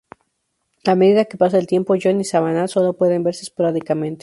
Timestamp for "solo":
2.67-2.93